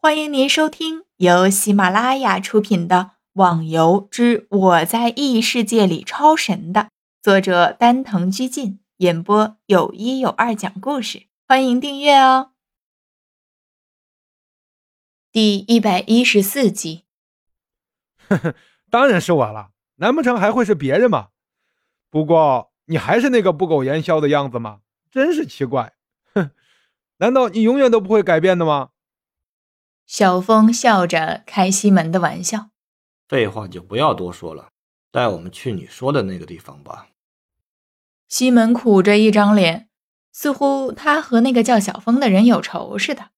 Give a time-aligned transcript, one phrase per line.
[0.00, 2.96] 欢迎您收听由喜马拉雅出品的
[3.32, 6.90] 《网游之我在异世界里超神》的
[7.20, 12.52] 作者丹藤居进演播，有一有二讲故事，欢迎订阅哦。
[15.32, 17.04] 第一百一十四集，
[18.28, 18.54] 呵呵，
[18.88, 21.30] 当然是我了，难不成还会是别人吗？
[22.08, 24.82] 不过你还是那个不苟言笑的样子吗？
[25.10, 25.94] 真是奇怪，
[26.34, 26.52] 哼，
[27.18, 28.90] 难道你永远都不会改变的吗？
[30.08, 32.70] 小峰笑着开西门的玩笑。
[33.28, 34.70] 废话就不要多说了，
[35.12, 37.08] 带我们去你说的那个地方吧。
[38.26, 39.90] 西门苦着一张脸，
[40.32, 43.28] 似乎他和那个叫小峰的人有仇似的。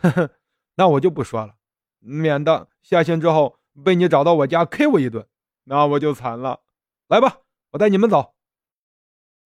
[0.00, 0.30] 呵呵，
[0.76, 1.56] 那我就不说了，
[1.98, 5.26] 免得下线之后被你找到我家 K 我一顿，
[5.64, 6.60] 那我就惨了。
[7.08, 7.38] 来吧，
[7.72, 8.34] 我带你们走。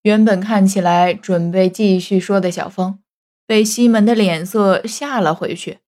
[0.02, 3.02] 原本看起来准备继续说的小峰，
[3.46, 5.78] 被西门的脸色吓了回去。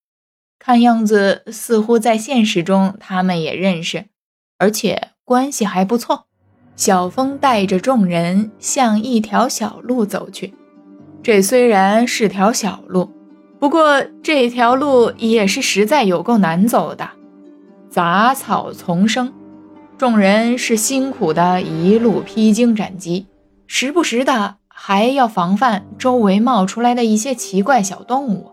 [0.64, 4.04] 看样子，似乎在现实中他们也认识，
[4.58, 6.26] 而且关系还不错。
[6.76, 10.54] 小峰带着众人向一条小路走去。
[11.20, 13.10] 这虽然是条小路，
[13.58, 17.10] 不过这条路也是实在有够难走的，
[17.90, 19.32] 杂草丛生。
[19.98, 23.26] 众人是辛苦的一路披荆斩棘，
[23.66, 28.51] 时不时的还要防范周围冒出来的一些奇怪小动物。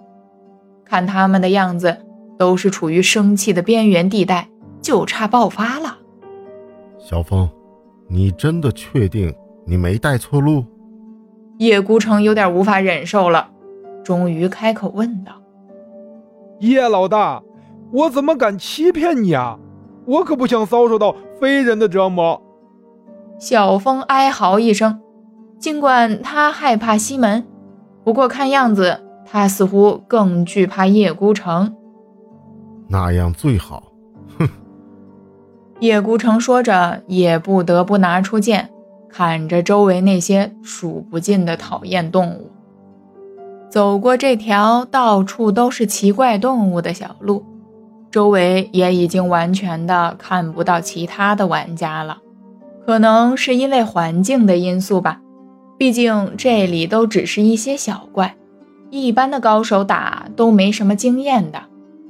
[0.89, 1.97] 看他们的样子，
[2.37, 4.49] 都是处于生气的边缘地带，
[4.81, 5.99] 就差爆发了。
[6.97, 7.47] 小峰，
[8.07, 9.33] 你真的确定
[9.65, 10.65] 你没带错路？
[11.59, 13.49] 叶孤城有点无法忍受了，
[14.03, 15.33] 终于开口问道
[16.61, 17.43] ：“叶老大，
[17.91, 19.59] 我怎么敢欺骗你啊？
[20.05, 22.41] 我可不想遭受到非人的折磨。”
[23.37, 24.99] 小峰哀嚎一声，
[25.59, 27.45] 尽管他害怕西门，
[28.03, 29.03] 不过看样子。
[29.31, 31.75] 他似乎更惧怕叶孤城，
[32.87, 33.83] 那样最好。
[34.39, 34.49] 哼！
[35.79, 38.71] 叶孤城说着，也不得不拿出剑，
[39.07, 42.49] 砍着周围那些数不尽的讨厌动物。
[43.69, 47.45] 走过这条到处都是奇怪动物的小路，
[48.09, 52.17] 周围也已经完全的看不到其他的玩家了。
[52.87, 55.21] 可能是因为环境的因素吧，
[55.77, 58.35] 毕竟这里都只是一些小怪。
[58.89, 61.63] 一般的高手打都没什么经验的，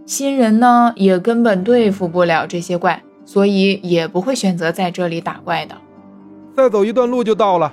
[0.06, 5.76] 新人呢也根本对付不了这些怪，所以也不会选择在这里打怪的。
[6.56, 7.72] 再走一段路就到了。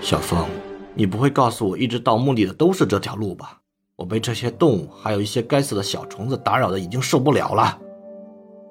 [0.00, 0.46] 小峰，
[0.94, 3.58] 你不会告诉我一直到目的的都是这条路吧？
[3.96, 7.78] 我被这些动物还有一些该死的小虫子打扰的已经受不了了。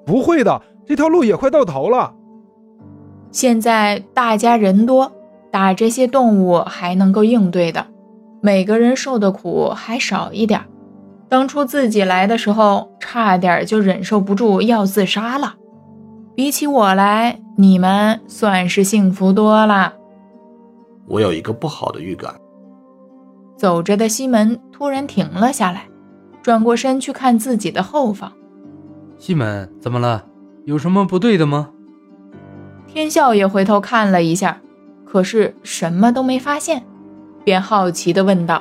[0.04, 2.12] 不会的，这条路也快到头了。
[3.30, 5.10] 现在大家人多，
[5.50, 7.86] 打这些动物还能够应对的。
[8.44, 10.60] 每个人受的苦还少一点，
[11.30, 15.54] 当初自己来的时候，差点就忍受不住要自杀了。
[16.34, 19.94] 比起我来，你们算是幸福多了。
[21.08, 22.34] 我有一个不好的预感。
[23.56, 25.88] 走着的西门突然停了下来，
[26.42, 28.30] 转过身去看自己的后方。
[29.16, 30.22] 西门，怎么了？
[30.66, 31.70] 有什么不对的吗？
[32.86, 34.60] 天笑也回头看了一下，
[35.06, 36.84] 可是什么都没发现。
[37.44, 38.60] 便好奇地问道：“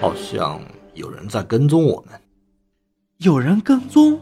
[0.00, 0.60] 好像
[0.94, 2.20] 有人在跟踪我们。”
[3.18, 4.18] 有人跟踪？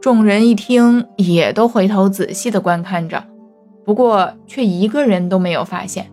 [0.00, 3.24] 众人一听，也都回头仔细地观看着，
[3.84, 6.10] 不过却一个人都没有发现。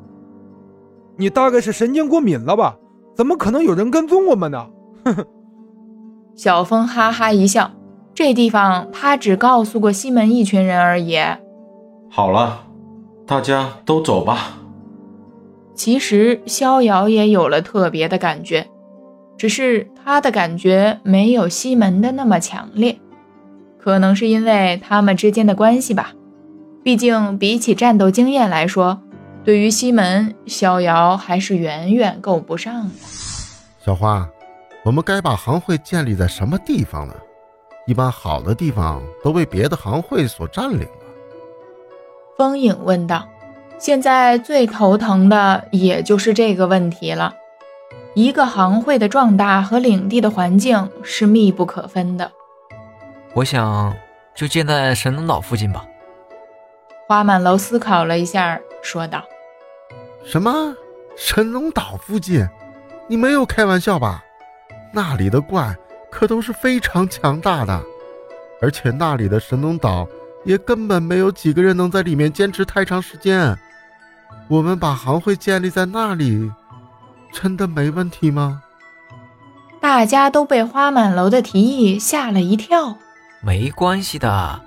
[1.18, 2.78] 你大概是神经过敏了吧？
[3.16, 4.66] 怎么可能有人跟踪我们呢？
[5.06, 5.26] 哼哼。
[6.36, 7.70] 小峰哈哈一笑，
[8.16, 11.20] 这地方他只告诉过西门一群人而已。
[12.10, 12.64] 好了，
[13.28, 14.58] 大家都走吧。
[15.76, 18.68] 其实逍遥也有了特别的感觉，
[19.38, 22.98] 只是他的感觉没有西门的那么强烈，
[23.80, 26.14] 可能是因为他们之间的关系吧。
[26.84, 29.02] 毕竟比起战斗经验来说，
[29.44, 32.92] 对于西门，逍遥还是远远够不上的。
[33.84, 34.30] 小花，
[34.84, 37.14] 我们该把行会建立在什么地方呢？
[37.88, 40.88] 一般好的地方都被别的行会所占领了。
[42.38, 43.28] 风影问道。
[43.84, 47.34] 现在最头疼的也就是这个问题了。
[48.14, 52.32] 一个行会的壮大和领地的环境是密不可分的。
[53.34, 53.94] 我想
[54.34, 55.86] 就建在神农岛附近吧。
[57.10, 59.22] 花满楼思考了一下，说道
[60.24, 60.74] ：“什么？
[61.18, 62.48] 神农岛附近？
[63.10, 64.24] 你没有开玩笑吧？
[64.94, 65.76] 那里的怪
[66.10, 67.84] 可都是非常强大的，
[68.62, 70.08] 而且那里的神农岛
[70.46, 73.54] 也根本没有几个人能在里面坚持太长时间。”
[74.48, 76.52] 我们把行会建立在那里，
[77.32, 78.62] 真的没问题吗？
[79.80, 82.98] 大家都被花满楼的提议吓了一跳。
[83.42, 84.62] 没关系的，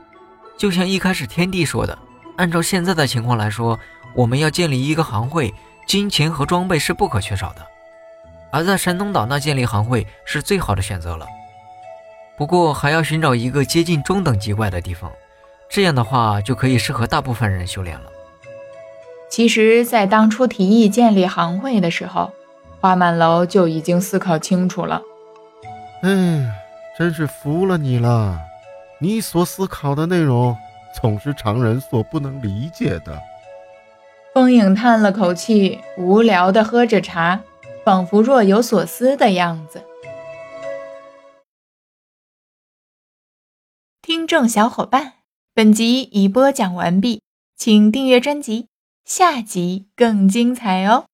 [0.58, 1.96] 就像一开始天帝说的，
[2.36, 3.78] 按照现在的情况来说，
[4.14, 5.54] 我们要建立一个行会，
[5.86, 7.66] 金钱和装备是不可缺少的。
[8.52, 11.26] 而在神农岛那建立行会是最好的选择了。
[12.36, 15.10] 不过还要寻找一个接近中等级怪的地方，
[15.70, 18.10] 这样的话就可以适合大部分人修炼了。
[19.36, 22.32] 其实，在当初提议建立行会的时候，
[22.80, 25.02] 花满楼就已经思考清楚了。
[26.00, 26.50] 哎，
[26.96, 28.40] 真是服了你了！
[28.98, 30.56] 你所思考的内容
[30.98, 33.20] 总是常人所不能理解的。
[34.32, 37.42] 风影叹了口气，无聊地喝着茶，
[37.84, 39.84] 仿佛若有所思的样子。
[44.00, 45.12] 听众小伙伴，
[45.52, 47.20] 本集已播讲完毕，
[47.54, 48.68] 请订阅专辑，
[49.06, 51.06] 下集更精彩哦！